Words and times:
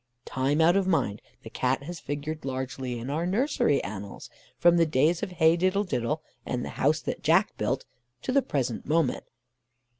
Time 0.25 0.61
out 0.61 0.75
of 0.75 0.87
mind 0.87 1.21
the 1.43 1.49
Cat 1.51 1.83
has 1.83 1.99
figured 1.99 2.43
largely 2.43 2.97
in 2.97 3.11
our 3.11 3.27
nursery 3.27 3.83
annals 3.83 4.31
from 4.57 4.77
the 4.77 4.85
days 4.87 5.21
of 5.21 5.33
Heigh 5.33 5.55
Diddle 5.55 5.83
Diddle 5.83 6.23
and 6.43 6.65
the 6.65 6.69
House 6.69 7.01
that 7.01 7.21
Jack 7.21 7.55
Built 7.57 7.85
to 8.23 8.31
the 8.31 8.41
present 8.41 8.87
moment. 8.87 9.25